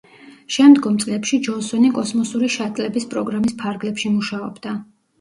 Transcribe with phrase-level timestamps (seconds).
[0.53, 4.79] შემდგომ წლებში ჯონსონი კოსმოსური შატლების პროგრამის ფარგლებში მუშაობდა.